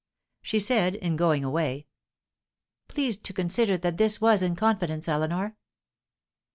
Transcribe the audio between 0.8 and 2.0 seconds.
in going away: